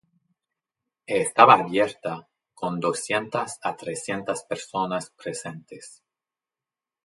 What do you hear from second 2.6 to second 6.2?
doscientas a trescientas personas presentes.